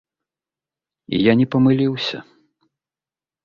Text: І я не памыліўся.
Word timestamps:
І 1.15 1.21
я 1.31 1.37
не 1.43 1.47
памыліўся. 1.57 2.17